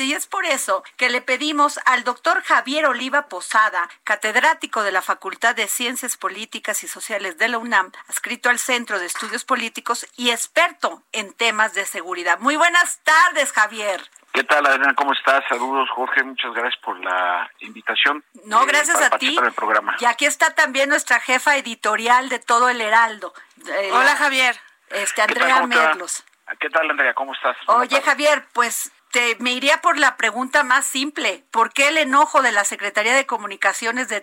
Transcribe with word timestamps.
Y 0.00 0.14
es 0.14 0.26
por 0.26 0.46
eso 0.46 0.82
que 0.96 1.10
le 1.10 1.20
pedimos 1.20 1.78
al 1.84 2.04
doctor 2.04 2.42
Javier 2.42 2.86
Oliva 2.86 3.28
Posada, 3.28 3.88
catedrático 4.02 4.82
de 4.82 4.92
la 4.92 5.02
Facultad 5.02 5.54
de 5.54 5.66
Ciencias 5.66 6.16
Políticas 6.16 6.82
y 6.84 6.88
Sociales 6.88 7.36
de 7.36 7.48
la 7.48 7.58
UNAM, 7.58 7.92
adscrito 8.08 8.48
al 8.48 8.58
Centro 8.58 8.98
de 8.98 9.06
Estudios 9.06 9.44
Políticos 9.44 10.06
y 10.16 10.30
experto 10.30 11.02
en 11.12 11.34
temas 11.34 11.74
de 11.74 11.84
seguridad. 11.84 12.38
Muy 12.38 12.56
buenas 12.56 13.00
tardes, 13.04 13.52
Javier. 13.52 14.00
¿Qué 14.32 14.44
tal, 14.44 14.64
Adriana? 14.64 14.94
¿Cómo 14.94 15.12
estás? 15.12 15.44
Saludos, 15.48 15.88
Jorge. 15.90 16.22
Muchas 16.22 16.54
gracias 16.54 16.80
por 16.82 16.98
la 17.00 17.50
invitación. 17.58 18.24
No, 18.44 18.64
gracias 18.64 19.02
a 19.02 19.10
ti. 19.18 19.36
programa. 19.54 19.96
Y 20.00 20.06
aquí 20.06 20.24
está 20.24 20.54
también 20.54 20.88
nuestra 20.88 21.20
jefa 21.20 21.56
editorial 21.56 22.28
de 22.28 22.38
todo 22.38 22.68
el 22.68 22.80
Heraldo. 22.80 23.34
Eh, 23.66 23.90
Hola, 23.92 24.16
Javier. 24.16 24.56
Este, 24.88 25.20
Andrea 25.20 25.66
Merlos. 25.66 26.24
¿Qué 26.58 26.70
tal, 26.70 26.90
Andrea? 26.90 27.12
¿Cómo 27.14 27.34
estás? 27.34 27.56
Oye, 27.66 28.00
Javier, 28.02 28.46
pues 28.52 28.90
te, 29.10 29.36
me 29.40 29.52
iría 29.52 29.80
por 29.82 29.98
la 29.98 30.16
pregunta 30.16 30.62
más 30.62 30.86
simple. 30.86 31.44
¿Por 31.50 31.72
qué 31.72 31.88
el 31.88 31.98
enojo 31.98 32.42
de 32.42 32.52
la 32.52 32.64
Secretaría 32.64 33.14
de 33.14 33.26
Comunicaciones 33.26 34.08
de 34.08 34.22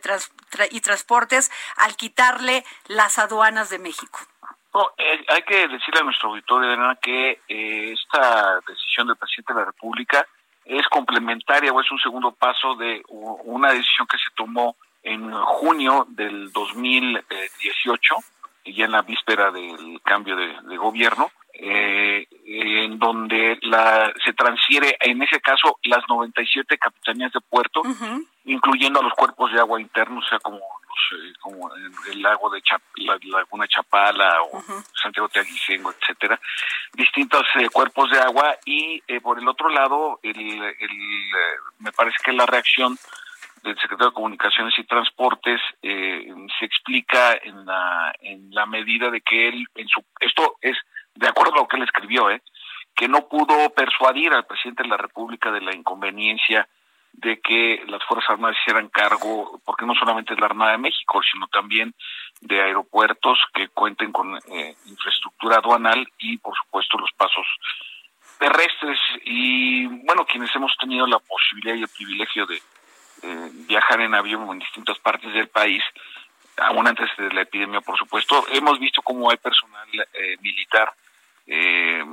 y 0.72 0.82
Transportes 0.82 1.52
al 1.76 1.96
quitarle 1.96 2.64
las 2.88 3.20
aduanas 3.20 3.70
de 3.70 3.80
México? 3.80 4.20
Eh, 4.98 5.26
hay 5.28 5.42
que 5.42 5.68
decirle 5.68 6.02
a 6.02 6.04
nuestro 6.04 6.30
auditorio, 6.30 6.70
Elena, 6.70 6.98
que 7.02 7.40
eh, 7.48 7.94
esta 7.94 8.60
decisión 8.68 9.08
del 9.08 9.16
presidente 9.16 9.54
de 9.54 9.60
la 9.60 9.66
República 9.66 10.28
es 10.66 10.88
complementaria 10.88 11.72
o 11.72 11.82
es 11.82 11.92
un 11.92 12.00
segundo 12.00 12.32
paso 12.32 12.76
de 12.76 13.02
una 13.08 13.72
decisión 13.72 14.06
que 14.08 14.18
se 14.18 14.30
tomó 14.36 14.76
en 15.02 15.32
junio 15.32 16.06
del 16.10 16.52
2018, 16.52 18.16
ya 18.66 18.86
en 18.86 18.92
la 18.92 19.02
víspera 19.02 19.50
del 19.50 20.02
cambio 20.04 20.36
de 20.36 20.78
gobierno, 20.78 21.32
eh, 21.60 22.28
en 22.50 22.98
donde 22.98 23.60
la, 23.64 24.12
se 24.24 24.32
transfiere, 24.32 24.96
en 25.02 25.22
ese 25.22 25.42
caso, 25.42 25.80
las 25.84 26.04
97 26.08 26.78
capitanías 26.78 27.34
de 27.34 27.42
puerto, 27.42 27.82
incluyendo 28.46 29.02
a 29.02 29.04
los 29.04 29.14
cuerpos 29.14 29.52
de 29.52 29.60
agua 29.60 29.82
internos, 29.82 30.24
o 30.26 30.30
sea, 30.30 30.40
como, 30.40 30.58
los, 30.58 31.20
eh, 31.20 31.34
como 31.42 31.70
el, 32.10 32.22
lago 32.22 32.50
de 32.50 32.62
la, 32.96 33.18
Laguna 33.22 33.68
Chapala 33.68 34.42
o 34.44 34.64
Santiago 34.94 35.28
Teaguicengo, 35.28 35.92
etcétera, 35.92 36.40
distintos 36.94 37.44
eh, 37.56 37.68
cuerpos 37.70 38.10
de 38.12 38.20
agua, 38.20 38.56
y 38.64 39.04
eh, 39.10 39.20
por 39.20 39.40
el 39.40 39.48
otro 39.50 39.68
lado, 39.68 40.22
el, 40.24 40.40
el, 40.40 40.90
me 41.80 41.92
parece 41.92 42.16
que 42.24 42.32
la 42.32 42.46
reacción 42.46 42.98
del 43.64 43.76
secretario 43.76 44.12
de 44.12 44.14
Comunicaciones 44.14 44.74
y 44.78 44.86
Transportes 44.86 45.60
se 45.82 46.66
explica 46.66 47.34
en 47.44 47.66
la, 47.66 48.16
en 48.22 48.50
la 48.52 48.66
medida 48.66 49.12
de 49.12 49.20
que 49.20 49.50
él, 49.50 49.68
en 49.76 49.88
su, 49.90 50.02
esto 50.22 50.56
es 50.62 50.78
de 51.18 51.28
acuerdo 51.28 51.54
a 51.54 51.58
lo 51.58 51.68
que 51.68 51.78
él 51.78 51.84
escribió, 51.84 52.30
¿eh? 52.30 52.42
que 52.96 53.08
no 53.08 53.28
pudo 53.28 53.70
persuadir 53.72 54.34
al 54.34 54.46
presidente 54.46 54.84
de 54.84 54.90
la 54.90 54.98
República 54.98 55.52
de 55.52 55.62
la 55.62 55.76
inconveniencia 55.76 56.68
de 57.14 57.40
que 57.40 57.84
las 57.88 58.04
Fuerzas 58.06 58.32
Armadas 58.32 58.58
hicieran 58.62 58.90
cargo, 58.90 59.60
porque 59.66 59.86
no 59.86 59.96
solamente 59.96 60.34
es 60.34 60.40
la 60.40 60.46
Armada 60.46 60.74
de 60.74 60.78
México, 60.78 61.20
sino 61.32 61.48
también 61.48 61.94
de 62.42 62.62
aeropuertos 62.62 63.40
que 63.54 63.70
cuenten 63.70 64.12
con 64.12 64.36
eh, 64.36 64.76
infraestructura 64.86 65.58
aduanal 65.58 66.08
y, 66.20 66.38
por 66.38 66.56
supuesto, 66.56 66.98
los 66.98 67.12
pasos 67.18 67.46
terrestres. 68.38 69.00
Y, 69.26 69.88
bueno, 70.06 70.26
quienes 70.26 70.56
hemos 70.56 70.76
tenido 70.80 71.08
la 71.08 71.20
posibilidad 71.20 71.76
y 71.76 71.84
el 71.84 71.90
privilegio 71.90 72.46
de 72.46 72.58
eh, 72.58 73.50
viajar 73.68 74.02
en 74.02 74.14
avión 74.14 74.48
en 74.52 74.60
distintas 74.60 75.00
partes 75.00 75.34
del 75.34 75.48
país, 75.48 75.84
aún 76.58 76.88
antes 76.88 77.10
de 77.18 77.32
la 77.34 77.42
epidemia, 77.42 77.82
por 77.82 77.98
supuesto, 77.98 78.46
hemos 78.52 78.80
visto 78.80 79.02
cómo 79.02 79.32
hay 79.32 79.38
personal 79.38 79.88
eh, 80.14 80.38
militar 80.42 80.94
eh, 81.48 82.04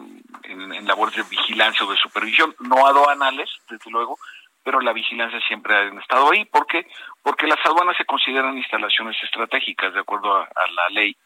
en, 0.44 0.86
labores 0.86 1.16
de 1.16 1.22
vigilancia 1.24 1.84
o 1.84 1.90
de 1.90 1.96
supervisión, 1.98 2.54
no 2.60 2.86
aduanales, 2.86 3.50
desde 3.68 3.90
luego, 3.90 4.18
pero 4.62 4.80
la 4.80 4.92
vigilancia 4.92 5.40
siempre 5.46 5.74
ha 5.74 6.00
estado 6.00 6.30
ahí. 6.32 6.44
¿Por 6.44 6.66
qué? 6.66 6.86
Porque 7.22 7.46
las 7.46 7.58
aduanas 7.64 7.96
se 7.96 8.04
consideran 8.04 8.56
instalaciones 8.56 9.16
estratégicas 9.22 9.92
de 9.92 10.00
acuerdo 10.00 10.34
a, 10.36 10.48
la 10.74 10.88
ley 10.90 11.16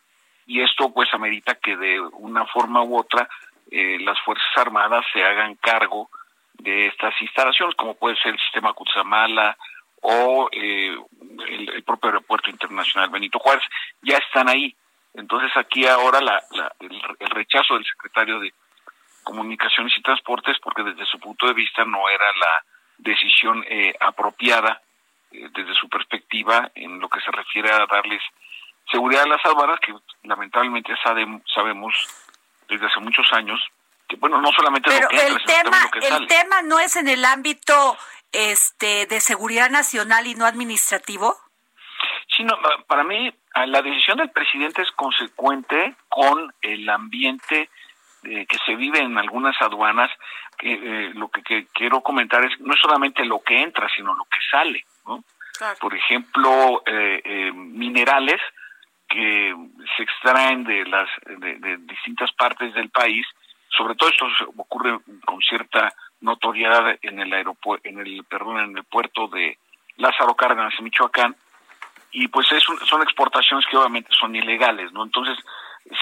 y 0.46 0.62
esto 0.62 0.92
pues 0.92 1.12
amerita 1.12 1.56
que 1.56 1.76
de 1.76 2.00
una 2.00 2.46
forma 2.46 2.82
u 2.82 2.98
otra 2.98 3.28
eh, 3.70 3.98
las 4.00 4.18
Fuerzas 4.20 4.48
Armadas 4.56 5.04
se 5.12 5.22
hagan 5.22 5.54
cargo 5.56 6.08
de 6.54 6.86
estas 6.86 7.14
instalaciones, 7.20 7.76
como 7.76 7.94
puede 7.94 8.16
ser 8.16 8.32
el 8.32 8.40
sistema 8.40 8.72
Cutzamala 8.72 9.56
o 10.00 10.48
eh, 10.52 10.96
el, 11.48 11.82
propio 11.84 12.10
aeropuerto 12.10 12.50
internacional 12.50 13.10
Benito 13.10 13.38
Juárez, 13.38 13.64
ya 14.02 14.16
están 14.16 14.48
ahí. 14.48 14.74
Entonces 15.18 15.50
aquí 15.56 15.84
ahora 15.84 16.20
la, 16.20 16.40
el, 16.78 17.30
rechazo 17.30 17.74
del 17.74 17.84
secretario 17.84 18.38
de 18.38 18.54
Comunicaciones 19.24 19.92
y 19.98 20.02
Transportes, 20.02 20.56
porque 20.62 20.84
desde 20.84 21.04
su 21.06 21.18
punto 21.18 21.46
de 21.46 21.54
vista 21.54 21.84
no 21.84 22.08
era 22.08 22.24
la 22.32 22.64
decisión 22.98 23.64
eh, 23.68 23.94
apropiada 23.98 24.80
eh, 25.32 25.48
desde 25.52 25.74
su 25.74 25.88
perspectiva 25.88 26.70
en 26.76 27.00
lo 27.00 27.08
que 27.08 27.20
se 27.20 27.32
refiere 27.32 27.70
a 27.72 27.84
darles 27.86 28.22
seguridad 28.90 29.24
a 29.24 29.28
las 29.28 29.44
aduanas, 29.44 29.80
que 29.80 29.92
lamentablemente 30.22 30.94
sabemos 31.02 31.94
desde 32.68 32.86
hace 32.86 33.00
muchos 33.00 33.26
años 33.32 33.60
que 34.08 34.16
bueno 34.16 34.40
no 34.40 34.50
solamente 34.52 34.88
Pero 34.88 35.02
lo 35.02 35.08
que 35.08 35.26
el 35.26 35.44
tema 35.44 35.90
el 36.00 36.26
tema 36.28 36.62
no 36.62 36.78
es 36.78 36.96
en 36.96 37.08
el 37.08 37.24
ámbito 37.24 37.98
este 38.32 39.06
de 39.06 39.20
seguridad 39.20 39.68
nacional 39.68 40.26
y 40.26 40.34
no 40.34 40.46
administrativo 40.46 41.36
Sí, 42.38 42.46
para 42.86 43.02
mí 43.02 43.34
la 43.66 43.82
decisión 43.82 44.18
del 44.18 44.30
presidente 44.30 44.82
es 44.82 44.92
consecuente 44.92 45.96
con 46.08 46.54
el 46.62 46.88
ambiente 46.88 47.68
eh, 48.22 48.46
que 48.46 48.58
se 48.64 48.76
vive 48.76 49.00
en 49.00 49.18
algunas 49.18 49.60
aduanas. 49.60 50.08
Que, 50.56 50.72
eh, 50.72 51.10
lo 51.14 51.28
que, 51.30 51.66
quiero 51.72 52.00
comentar 52.00 52.44
es 52.44 52.60
no 52.60 52.74
es 52.74 52.80
solamente 52.80 53.24
lo 53.24 53.40
que 53.40 53.60
entra, 53.60 53.88
sino 53.88 54.14
lo 54.14 54.24
que 54.24 54.38
sale. 54.48 54.84
Por 55.80 55.96
ejemplo, 55.96 56.84
eh, 56.86 57.50
minerales 57.52 58.40
que 59.08 59.52
se 59.96 60.02
extraen 60.04 60.62
de 60.62 60.84
las 60.84 61.08
de, 61.26 61.76
distintas 61.78 62.30
partes 62.34 62.72
del 62.72 62.90
país. 62.90 63.26
Sobre 63.76 63.96
todo 63.96 64.10
esto 64.10 64.26
ocurre 64.56 64.96
con 65.24 65.40
cierta 65.40 65.92
notoriedad 66.20 66.96
en 67.02 67.18
el 67.18 67.32
aeropuerto, 67.32 67.88
en 67.88 67.98
el 67.98 68.24
perdón, 68.30 68.60
en 68.60 68.78
el 68.78 68.84
puerto 68.84 69.26
de 69.26 69.58
Lázaro 69.96 70.36
Cárdenas 70.36 70.74
en 70.78 70.84
Michoacán 70.84 71.34
y 72.18 72.26
pues 72.26 72.50
es 72.50 72.64
son 72.64 73.02
exportaciones 73.02 73.64
que 73.70 73.76
obviamente 73.76 74.10
son 74.18 74.34
ilegales, 74.34 74.92
¿no? 74.92 75.04
Entonces 75.04 75.38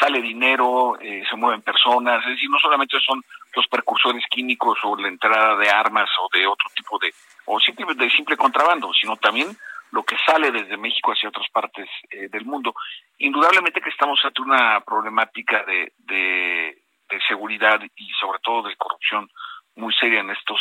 sale 0.01 0.23
dinero, 0.23 0.99
eh, 0.99 1.23
se 1.29 1.37
mueven 1.37 1.61
personas, 1.61 2.25
es 2.25 2.31
decir, 2.31 2.49
no 2.49 2.59
solamente 2.59 2.99
son 3.01 3.23
los 3.55 3.67
precursores 3.69 4.25
químicos 4.31 4.79
o 4.83 4.97
la 4.97 5.09
entrada 5.09 5.57
de 5.57 5.69
armas 5.69 6.09
o 6.23 6.29
de 6.33 6.47
otro 6.47 6.71
tipo 6.75 6.99
de, 6.99 7.13
o 7.45 7.61
simplemente 7.61 8.05
de 8.05 8.11
simple 8.11 8.37
contrabando, 8.37 8.93
sino 8.95 9.17
también 9.17 9.55
lo 9.93 10.05
que 10.05 10.17
sale 10.25 10.51
desde 10.51 10.79
México 10.79 11.13
hacia 11.13 11.29
otras 11.29 11.49
partes 11.51 11.87
eh, 12.11 12.29
del 12.31 12.47
mundo. 12.47 12.75
Indudablemente 13.19 13.83
que 13.83 13.91
estamos 13.91 14.19
ante 14.25 14.41
una 14.41 14.81
problemática 14.81 15.65
de, 15.65 15.93
de, 15.99 16.83
seguridad 17.29 17.81
y 17.97 18.11
sobre 18.21 18.39
todo 18.41 18.69
de 18.69 18.77
corrupción 18.77 19.29
muy 19.75 19.93
seria 19.95 20.21
en 20.21 20.31
estos 20.31 20.61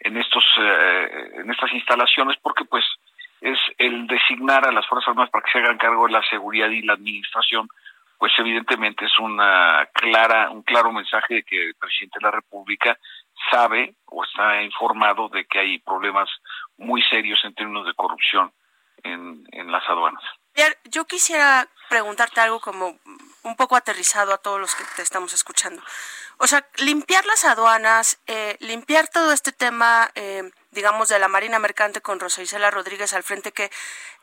en 0.00 0.16
estos 0.16 0.44
eh, 0.58 1.30
en 1.40 1.50
estas 1.50 1.72
instalaciones 1.72 2.36
porque 2.40 2.64
pues 2.64 2.84
es 3.42 3.58
el 3.76 4.06
designar 4.06 4.66
a 4.66 4.72
las 4.72 4.86
Fuerzas 4.86 5.08
Armadas 5.08 5.30
para 5.30 5.44
que 5.44 5.50
se 5.50 5.58
hagan 5.58 5.76
cargo 5.76 6.06
de 6.06 6.12
la 6.12 6.22
seguridad 6.30 6.68
y 6.68 6.82
la 6.82 6.94
administración, 6.94 7.68
pues 8.16 8.32
evidentemente 8.38 9.04
es 9.04 9.18
una 9.18 9.86
clara, 9.92 10.48
un 10.50 10.62
claro 10.62 10.92
mensaje 10.92 11.34
de 11.34 11.42
que 11.42 11.66
el 11.66 11.74
presidente 11.74 12.20
de 12.20 12.24
la 12.24 12.30
República 12.30 12.96
sabe 13.50 13.94
o 14.06 14.22
está 14.22 14.62
informado 14.62 15.28
de 15.28 15.44
que 15.44 15.58
hay 15.58 15.78
problemas 15.80 16.30
muy 16.76 17.02
serios 17.02 17.40
en 17.44 17.54
términos 17.54 17.84
de 17.84 17.94
corrupción 17.94 18.52
en, 19.02 19.44
en 19.50 19.72
las 19.72 19.82
aduanas. 19.88 20.22
Yo 20.84 21.04
quisiera 21.06 21.66
preguntarte 21.88 22.40
algo 22.40 22.60
como 22.60 22.98
un 23.42 23.56
poco 23.56 23.74
aterrizado 23.74 24.32
a 24.32 24.38
todos 24.38 24.60
los 24.60 24.74
que 24.74 24.84
te 24.94 25.02
estamos 25.02 25.32
escuchando. 25.32 25.82
O 26.44 26.48
sea, 26.48 26.66
limpiar 26.78 27.24
las 27.24 27.44
aduanas, 27.44 28.18
eh, 28.26 28.56
limpiar 28.58 29.06
todo 29.06 29.30
este 29.30 29.52
tema, 29.52 30.10
eh, 30.16 30.50
digamos, 30.72 31.08
de 31.08 31.20
la 31.20 31.28
Marina 31.28 31.60
Mercante 31.60 32.00
con 32.00 32.18
Rosa 32.18 32.42
Isela 32.42 32.68
Rodríguez 32.68 33.12
al 33.12 33.22
frente, 33.22 33.52
que 33.52 33.70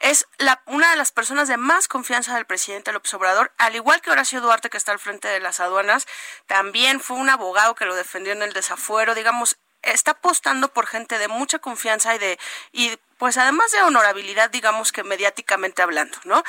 es 0.01 0.27
la, 0.37 0.61
una 0.65 0.89
de 0.89 0.97
las 0.97 1.13
personas 1.13 1.47
de 1.47 1.55
más 1.55 1.87
confianza 1.87 2.35
del 2.35 2.43
presidente 2.43 2.91
López 2.91 3.13
Obrador, 3.13 3.53
al 3.57 3.73
igual 3.77 4.01
que 4.01 4.11
Horacio 4.11 4.41
Duarte, 4.41 4.69
que 4.69 4.75
está 4.75 4.91
al 4.91 4.99
frente 4.99 5.29
de 5.29 5.39
las 5.39 5.61
aduanas, 5.61 6.07
también 6.45 6.99
fue 6.99 7.15
un 7.15 7.29
abogado 7.29 7.73
que 7.73 7.85
lo 7.85 7.95
defendió 7.95 8.33
en 8.33 8.41
el 8.41 8.51
desafuero, 8.51 9.15
digamos, 9.15 9.57
está 9.81 10.11
apostando 10.11 10.73
por 10.73 10.87
gente 10.87 11.19
de 11.19 11.29
mucha 11.29 11.59
confianza 11.59 12.15
y 12.15 12.17
de 12.17 12.37
y 12.73 12.97
pues 13.17 13.37
además 13.37 13.71
de 13.71 13.81
honorabilidad, 13.81 14.49
digamos 14.49 14.91
que 14.91 15.05
mediáticamente 15.05 15.81
hablando, 15.81 16.17
¿no? 16.25 16.43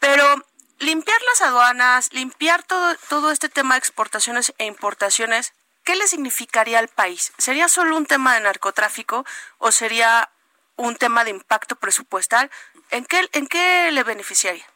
Pero 0.00 0.44
limpiar 0.78 1.20
las 1.22 1.40
aduanas, 1.42 2.12
limpiar 2.12 2.62
todo, 2.62 2.94
todo 3.08 3.30
este 3.30 3.48
tema 3.48 3.74
de 3.74 3.78
exportaciones 3.78 4.54
e 4.58 4.66
importaciones, 4.66 5.52
¿qué 5.84 5.96
le 5.96 6.06
significaría 6.08 6.78
al 6.78 6.88
país? 6.88 7.32
¿Sería 7.38 7.68
solo 7.68 7.96
un 7.96 8.06
tema 8.06 8.34
de 8.34 8.40
narcotráfico 8.40 9.24
o 9.58 9.72
sería 9.72 10.30
un 10.76 10.96
tema 10.96 11.24
de 11.24 11.30
impacto 11.30 11.76
presupuestal? 11.76 12.50
¿En 12.90 13.04
qué, 13.04 13.28
en 13.32 13.46
qué 13.46 13.90
le 13.92 14.02
beneficiaría? 14.02 14.66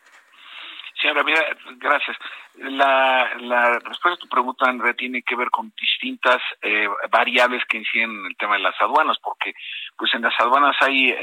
Señora, 1.00 1.22
mira, 1.22 1.40
gracias. 1.76 2.16
La, 2.56 3.30
la 3.38 3.78
respuesta 3.78 4.14
a 4.14 4.16
tu 4.16 4.28
pregunta, 4.28 4.68
Andrea, 4.68 4.94
tiene 4.94 5.22
que 5.22 5.36
ver 5.36 5.48
con 5.48 5.72
distintas 5.80 6.42
eh, 6.60 6.88
variables 7.08 7.62
que 7.66 7.78
inciden 7.78 8.10
en 8.10 8.26
el 8.26 8.36
tema 8.36 8.56
de 8.56 8.62
las 8.62 8.74
aduanas, 8.80 9.16
porque 9.22 9.54
pues 9.96 10.12
en 10.14 10.22
las 10.22 10.34
aduanas 10.40 10.76
hay 10.80 11.10
eh, 11.10 11.14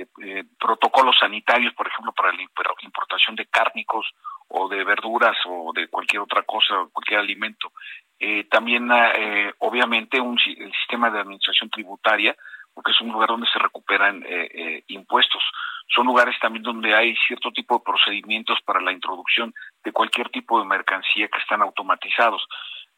eh, 0.00 0.06
eh 0.22 0.44
protocolos 0.60 1.16
sanitarios, 1.18 1.74
por 1.74 1.88
ejemplo, 1.88 2.12
para 2.12 2.32
la 2.32 2.42
importación 2.42 3.34
de 3.34 3.46
cárnicos 3.46 4.06
o 4.48 4.68
de 4.68 4.84
verduras 4.84 5.36
o 5.46 5.72
de 5.74 5.88
cualquier 5.88 6.22
otra 6.22 6.42
cosa, 6.42 6.86
cualquier 6.92 7.18
alimento. 7.18 7.72
Eh, 8.20 8.44
también, 8.44 8.88
eh, 8.92 9.52
obviamente, 9.58 10.20
un, 10.20 10.38
el 10.38 10.72
sistema 10.72 11.10
de 11.10 11.18
administración 11.18 11.68
tributaria, 11.68 12.36
porque 12.72 12.92
es 12.92 13.00
un 13.00 13.10
lugar 13.10 13.30
donde 13.30 13.48
se 13.52 13.58
recuperan 13.58 14.24
impuestos 14.88 15.42
son 15.88 16.06
lugares 16.06 16.36
también 16.40 16.62
donde 16.62 16.94
hay 16.94 17.14
cierto 17.26 17.50
tipo 17.52 17.78
de 17.78 17.84
procedimientos 17.84 18.58
para 18.64 18.80
la 18.80 18.92
introducción 18.92 19.54
de 19.84 19.92
cualquier 19.92 20.28
tipo 20.30 20.58
de 20.58 20.66
mercancía 20.66 21.28
que 21.28 21.38
están 21.38 21.62
automatizados. 21.62 22.46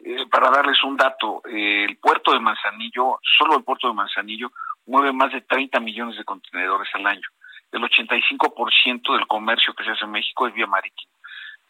Eh, 0.00 0.26
para 0.30 0.50
darles 0.50 0.82
un 0.84 0.96
dato, 0.96 1.42
eh, 1.44 1.84
el 1.88 1.96
puerto 1.98 2.32
de 2.32 2.40
Manzanillo, 2.40 3.18
solo 3.38 3.56
el 3.56 3.64
puerto 3.64 3.88
de 3.88 3.94
Manzanillo, 3.94 4.52
mueve 4.86 5.12
más 5.12 5.32
de 5.32 5.42
30 5.42 5.80
millones 5.80 6.16
de 6.16 6.24
contenedores 6.24 6.88
al 6.94 7.06
año. 7.06 7.28
El 7.72 7.82
85% 7.82 9.12
del 9.12 9.26
comercio 9.26 9.74
que 9.74 9.84
se 9.84 9.90
hace 9.90 10.04
en 10.04 10.12
México 10.12 10.46
es 10.46 10.54
vía 10.54 10.66
marítima. 10.66 11.12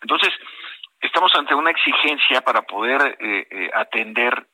Entonces, 0.00 0.30
estamos 1.00 1.34
ante 1.34 1.54
una 1.54 1.70
exigencia 1.70 2.42
para 2.42 2.62
poder 2.62 3.16
eh, 3.18 3.70
atender 3.74 4.46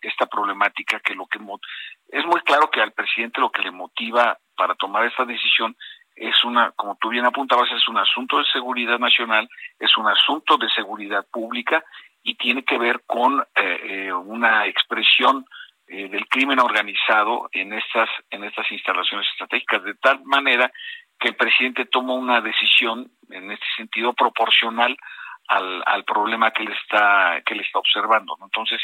esta 0.00 0.26
problemática 0.26 1.00
que 1.00 1.12
lo 1.12 1.26
que 1.26 1.40
es 2.08 2.24
muy 2.24 2.40
claro 2.42 2.70
que 2.70 2.80
al 2.80 2.92
presidente 2.92 3.40
lo 3.40 3.50
que 3.50 3.62
le 3.62 3.72
motiva 3.72 4.38
para 4.60 4.74
tomar 4.74 5.06
esta 5.06 5.24
decisión 5.24 5.74
es 6.14 6.44
una, 6.44 6.72
como 6.72 6.98
tú 7.00 7.08
bien 7.08 7.24
apuntabas, 7.24 7.72
es 7.72 7.88
un 7.88 7.96
asunto 7.96 8.36
de 8.36 8.44
seguridad 8.52 8.98
nacional, 8.98 9.48
es 9.78 9.96
un 9.96 10.06
asunto 10.06 10.58
de 10.58 10.68
seguridad 10.68 11.24
pública 11.32 11.82
y 12.22 12.34
tiene 12.34 12.62
que 12.62 12.76
ver 12.76 13.00
con 13.06 13.40
eh, 13.40 13.46
eh, 13.56 14.12
una 14.12 14.66
expresión 14.66 15.46
eh, 15.88 16.10
del 16.10 16.26
crimen 16.28 16.60
organizado 16.60 17.48
en 17.52 17.72
estas 17.72 18.10
en 18.28 18.44
estas 18.44 18.70
instalaciones 18.70 19.26
estratégicas 19.32 19.82
de 19.82 19.94
tal 19.94 20.22
manera 20.24 20.70
que 21.18 21.28
el 21.28 21.36
presidente 21.36 21.86
toma 21.86 22.12
una 22.12 22.42
decisión 22.42 23.10
en 23.30 23.50
este 23.50 23.66
sentido 23.78 24.12
proporcional 24.12 24.94
al, 25.48 25.82
al 25.86 26.04
problema 26.04 26.50
que 26.50 26.64
él 26.64 26.72
está 26.82 27.40
que 27.46 27.54
él 27.54 27.60
está 27.60 27.78
observando 27.78 28.36
entonces 28.42 28.82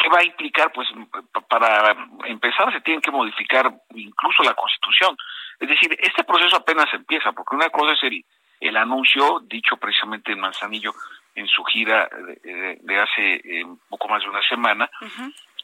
¿Qué 0.00 0.08
va 0.08 0.20
a 0.20 0.24
implicar? 0.24 0.72
Pues 0.72 0.88
para 1.48 1.94
empezar 2.24 2.72
se 2.72 2.80
tiene 2.80 3.02
que 3.02 3.10
modificar 3.10 3.70
incluso 3.94 4.42
la 4.42 4.54
Constitución. 4.54 5.16
Es 5.58 5.68
decir, 5.68 5.94
este 5.98 6.24
proceso 6.24 6.56
apenas 6.56 6.86
empieza, 6.94 7.32
porque 7.32 7.54
una 7.54 7.68
cosa 7.68 7.92
es 7.92 8.02
el, 8.04 8.24
el 8.60 8.76
anuncio 8.76 9.40
dicho 9.44 9.76
precisamente 9.76 10.32
en 10.32 10.40
Manzanillo 10.40 10.92
en 11.34 11.46
su 11.46 11.62
gira 11.64 12.08
de, 12.42 13.00
hace 13.00 13.34
eh, 13.44 13.66
poco 13.88 14.08
más 14.08 14.22
de 14.22 14.28
una 14.28 14.42
semana. 14.48 14.90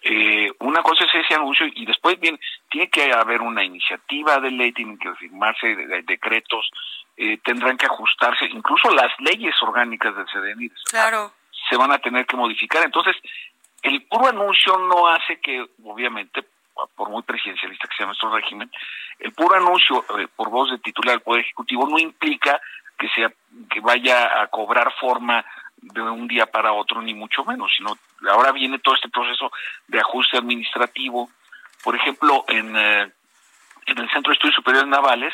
eh, 0.02 0.50
una 0.60 0.82
cosa 0.82 1.04
es 1.04 1.14
ese 1.14 1.34
anuncio 1.34 1.66
y 1.74 1.86
después 1.86 2.20
bien 2.20 2.38
tiene 2.70 2.88
que 2.88 3.10
haber 3.12 3.40
una 3.40 3.64
iniciativa 3.64 4.38
de 4.38 4.50
ley, 4.50 4.72
tienen 4.72 4.98
que 4.98 5.12
firmarse 5.14 5.74
decretos, 6.04 6.70
eh, 7.16 7.38
tendrán 7.42 7.76
que 7.76 7.86
ajustarse, 7.86 8.44
incluso 8.46 8.90
las 8.90 9.12
leyes 9.18 9.54
orgánicas 9.62 10.14
del 10.14 10.26
CDN 10.26 10.70
claro. 10.90 11.32
se 11.68 11.76
van 11.76 11.90
a 11.92 11.98
tener 11.98 12.26
que 12.26 12.36
modificar. 12.36 12.84
Entonces, 12.84 13.16
el 13.82 14.02
puro 14.06 14.28
anuncio 14.28 14.78
no 14.78 15.08
hace 15.08 15.40
que, 15.40 15.64
obviamente, 15.84 16.44
por 16.94 17.08
muy 17.08 17.22
presidencialista 17.22 17.88
que 17.88 17.96
sea 17.96 18.06
nuestro 18.06 18.30
régimen, 18.30 18.70
el 19.18 19.32
puro 19.32 19.54
anuncio 19.54 20.04
eh, 20.18 20.28
por 20.34 20.50
voz 20.50 20.70
de 20.70 20.78
titular 20.78 21.14
del 21.14 21.22
Poder 21.22 21.42
Ejecutivo 21.42 21.88
no 21.88 21.98
implica 21.98 22.60
que 22.98 23.08
sea 23.08 23.32
que 23.70 23.80
vaya 23.80 24.42
a 24.42 24.46
cobrar 24.48 24.92
forma 25.00 25.44
de 25.76 26.02
un 26.02 26.26
día 26.26 26.46
para 26.46 26.72
otro 26.72 27.00
ni 27.00 27.14
mucho 27.14 27.44
menos, 27.44 27.70
sino 27.76 27.96
ahora 28.30 28.52
viene 28.52 28.78
todo 28.78 28.94
este 28.94 29.08
proceso 29.08 29.50
de 29.86 30.00
ajuste 30.00 30.38
administrativo. 30.38 31.30
Por 31.84 31.94
ejemplo, 31.94 32.44
en, 32.48 32.76
eh, 32.76 33.12
en 33.86 33.98
el 33.98 34.10
Centro 34.10 34.30
de 34.30 34.34
Estudios 34.34 34.56
Superiores 34.56 34.88
Navales 34.88 35.32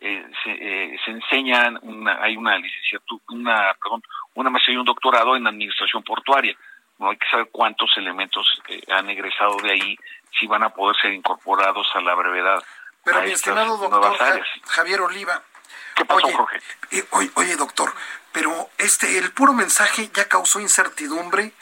eh, 0.00 0.26
se, 0.42 0.98
se 1.04 1.10
enseñan 1.10 1.78
una, 1.82 2.20
hay 2.22 2.36
una 2.36 2.58
licenciatura, 2.58 3.22
una 3.28 3.74
perdón, 3.80 4.02
una 4.34 4.50
maestría 4.50 4.74
y 4.74 4.78
un 4.78 4.86
doctorado 4.86 5.36
en 5.36 5.46
administración 5.46 6.02
portuaria 6.02 6.56
no 7.02 7.10
hay 7.10 7.16
que 7.16 7.28
saber 7.28 7.48
cuántos 7.50 7.90
elementos 7.96 8.46
eh, 8.68 8.80
han 8.90 9.10
egresado 9.10 9.56
de 9.56 9.72
ahí, 9.72 9.98
si 10.38 10.46
van 10.46 10.62
a 10.62 10.70
poder 10.70 10.96
ser 10.96 11.12
incorporados 11.12 11.86
a 11.94 12.00
la 12.00 12.14
brevedad. 12.14 12.62
Pero 13.04 13.22
mi 13.22 13.32
estimado 13.32 13.76
doctor 13.76 14.16
Javier 14.68 15.00
Oliva, 15.00 15.42
¿Qué 15.96 16.04
pasó, 16.04 16.28
Jorge? 16.32 16.60
Eh, 16.92 17.04
oye, 17.34 17.56
doctor, 17.56 17.92
pero 18.30 18.70
este 18.78 19.18
el 19.18 19.32
puro 19.32 19.52
mensaje 19.52 20.10
ya 20.14 20.28
causó 20.28 20.60
incertidumbre 20.60 21.52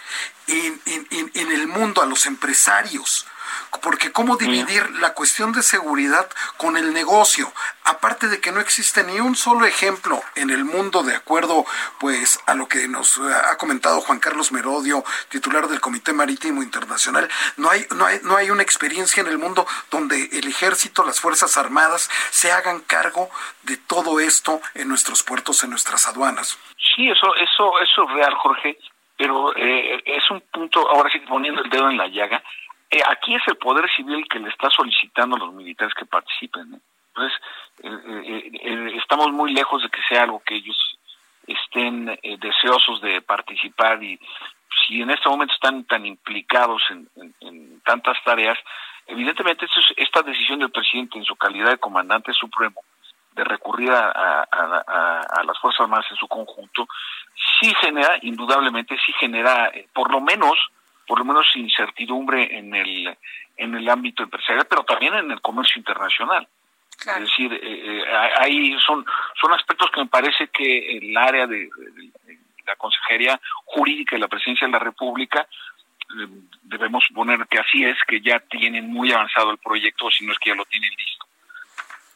en, 0.46 0.80
en, 0.86 1.30
en 1.34 1.52
el 1.52 1.66
mundo 1.66 2.02
a 2.02 2.06
los 2.06 2.26
empresarios 2.26 3.26
porque 3.82 4.12
cómo 4.12 4.36
dividir 4.36 4.88
la 5.00 5.14
cuestión 5.14 5.52
de 5.52 5.62
seguridad 5.62 6.28
con 6.56 6.76
el 6.76 6.92
negocio, 6.92 7.52
aparte 7.84 8.28
de 8.28 8.40
que 8.40 8.52
no 8.52 8.60
existe 8.60 9.04
ni 9.04 9.20
un 9.20 9.36
solo 9.36 9.66
ejemplo 9.66 10.20
en 10.34 10.50
el 10.50 10.64
mundo 10.64 11.02
de 11.02 11.14
acuerdo 11.14 11.64
pues 11.98 12.40
a 12.46 12.54
lo 12.54 12.68
que 12.68 12.88
nos 12.88 13.18
ha 13.18 13.56
comentado 13.56 14.00
Juan 14.00 14.20
Carlos 14.20 14.52
Merodio, 14.52 15.04
titular 15.28 15.68
del 15.68 15.80
Comité 15.80 16.12
Marítimo 16.12 16.62
Internacional, 16.62 17.28
no 17.56 17.70
hay 17.70 17.86
no 17.96 18.06
hay 18.06 18.20
no 18.22 18.36
hay 18.36 18.50
una 18.50 18.62
experiencia 18.62 19.20
en 19.20 19.28
el 19.28 19.38
mundo 19.38 19.66
donde 19.90 20.28
el 20.32 20.46
ejército, 20.46 21.04
las 21.04 21.20
fuerzas 21.20 21.56
armadas 21.56 22.10
se 22.30 22.52
hagan 22.52 22.80
cargo 22.80 23.30
de 23.62 23.76
todo 23.76 24.20
esto 24.20 24.60
en 24.74 24.88
nuestros 24.88 25.22
puertos, 25.22 25.62
en 25.64 25.70
nuestras 25.70 26.06
aduanas. 26.06 26.58
Sí, 26.94 27.08
eso 27.08 27.34
eso 27.36 27.72
eso 27.80 28.04
es 28.04 28.14
real, 28.14 28.34
Jorge, 28.34 28.78
pero 29.16 29.54
eh, 29.56 30.02
es 30.04 30.30
un 30.30 30.40
punto 30.52 30.88
ahora 30.88 31.10
sí 31.10 31.18
poniendo 31.20 31.62
el 31.62 31.70
dedo 31.70 31.90
en 31.90 31.96
la 31.96 32.08
llaga 32.08 32.42
eh, 32.90 33.02
aquí 33.06 33.34
es 33.34 33.42
el 33.46 33.56
poder 33.56 33.88
civil 33.94 34.26
que 34.28 34.40
le 34.40 34.48
está 34.48 34.68
solicitando 34.70 35.36
a 35.36 35.38
los 35.38 35.52
militares 35.52 35.94
que 35.94 36.06
participen. 36.06 36.82
Entonces, 37.08 37.40
eh, 37.84 38.50
eh, 38.62 38.92
estamos 38.96 39.30
muy 39.30 39.52
lejos 39.52 39.82
de 39.82 39.88
que 39.88 40.02
sea 40.08 40.24
algo 40.24 40.42
que 40.44 40.56
ellos 40.56 40.76
estén 41.46 42.18
deseosos 42.38 43.00
de 43.00 43.22
participar 43.22 44.02
y 44.02 44.18
si 44.86 45.02
en 45.02 45.10
este 45.10 45.28
momento 45.28 45.54
están 45.54 45.84
tan 45.84 46.06
implicados 46.06 46.82
en, 46.90 47.80
tantas 47.84 48.22
tareas, 48.24 48.58
evidentemente 49.06 49.66
esta 49.96 50.22
decisión 50.22 50.60
del 50.60 50.70
presidente 50.70 51.18
en 51.18 51.24
su 51.24 51.34
calidad 51.34 51.70
de 51.70 51.78
comandante 51.78 52.32
supremo 52.32 52.80
de 53.32 53.42
recurrir 53.44 53.90
a, 53.90 54.42
a, 54.42 55.42
las 55.44 55.58
Fuerzas 55.58 55.80
Armadas 55.80 56.06
en 56.10 56.16
su 56.16 56.28
conjunto, 56.28 56.86
sí 57.60 57.72
genera, 57.80 58.18
indudablemente, 58.22 58.96
sí 59.04 59.12
genera, 59.18 59.72
por 59.92 60.12
lo 60.12 60.20
menos, 60.20 60.58
por 61.10 61.18
lo 61.18 61.24
menos 61.24 61.44
incertidumbre 61.56 62.56
en 62.56 62.72
el 62.72 63.18
en 63.56 63.74
el 63.74 63.88
ámbito 63.88 64.22
empresarial, 64.22 64.64
pero 64.70 64.84
también 64.84 65.12
en 65.14 65.32
el 65.32 65.40
comercio 65.40 65.80
internacional. 65.80 66.46
Es 67.00 67.20
decir, 67.22 67.52
eh, 67.52 68.04
eh 68.46 68.76
son 68.86 69.04
son 69.40 69.52
aspectos 69.52 69.90
que 69.90 70.02
me 70.02 70.06
parece 70.06 70.46
que 70.52 70.98
el 70.98 71.16
área 71.16 71.48
de, 71.48 71.68
la 72.64 72.76
Consejería 72.76 73.40
Jurídica 73.64 74.14
y 74.16 74.20
la 74.20 74.28
Presidencia 74.28 74.68
de 74.68 74.72
la 74.72 74.78
República 74.78 75.48
eh, 76.16 76.28
debemos 76.62 77.04
poner 77.12 77.44
que 77.48 77.58
así 77.58 77.84
es, 77.84 77.96
que 78.06 78.20
ya 78.20 78.38
tienen 78.38 78.86
muy 78.86 79.10
avanzado 79.10 79.50
el 79.50 79.58
proyecto, 79.58 80.12
si 80.12 80.24
no 80.24 80.32
es 80.32 80.38
que 80.38 80.50
ya 80.50 80.54
lo 80.54 80.64
tienen 80.66 80.90
listo 80.96 81.26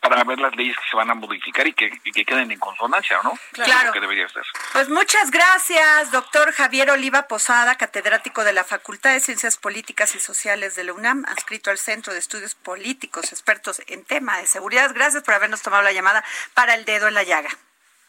para 0.08 0.22
ver 0.24 0.38
las 0.38 0.54
leyes 0.54 0.76
que 0.76 0.82
se 0.90 0.96
van 0.96 1.10
a 1.10 1.14
modificar 1.14 1.66
y 1.66 1.72
que, 1.72 1.90
queden 2.26 2.50
en 2.50 2.58
consonancia, 2.58 3.18
¿no? 3.24 3.32
Claro. 3.52 3.92
que 3.92 4.00
debería 4.00 4.28
ser. 4.28 4.42
Pues 4.72 4.88
muchas 4.88 5.30
gracias, 5.30 6.10
doctor 6.12 6.52
Javier 6.52 6.90
Oliva 6.90 7.26
Posada, 7.26 7.76
catedrático 7.76 8.44
de 8.44 8.52
la 8.52 8.64
Facultad 8.64 9.12
de 9.12 9.20
Ciencias 9.20 9.56
Políticas 9.56 10.14
y 10.14 10.20
Sociales 10.20 10.76
de 10.76 10.84
la 10.84 10.92
UNAM, 10.92 11.24
adscrito 11.26 11.70
al 11.70 11.78
Centro 11.78 12.12
de 12.12 12.18
Estudios 12.18 12.54
Políticos, 12.54 13.32
expertos 13.32 13.82
en 13.86 14.04
tema 14.04 14.38
de 14.38 14.46
seguridad. 14.46 14.90
Gracias 14.94 15.22
por 15.22 15.34
habernos 15.34 15.62
tomado 15.62 15.82
la 15.82 15.92
llamada 15.92 16.22
para 16.52 16.74
el 16.74 16.84
dedo 16.84 17.08
en 17.08 17.14
la 17.14 17.22
llaga. 17.22 17.48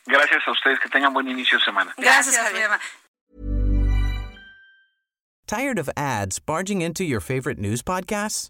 Gracias 0.06 0.44
a 0.48 0.52
ustedes, 0.52 0.80
que 0.80 0.90
tengan 0.90 1.14
buen 1.14 1.30
inicio 1.30 1.58
de 1.58 1.64
semana. 1.64 1.94
Gracias, 1.98 2.38
Javier. 2.38 2.70
Tired 5.48 5.80
of 5.80 5.90
ads 5.96 6.40
barging 6.40 6.82
into 6.82 7.04
your 7.04 7.22
favorite 7.22 7.60
news 7.60 7.82
podcasts? 7.84 8.50